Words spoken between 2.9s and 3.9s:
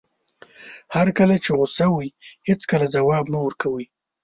ځواب مه ورکوئ.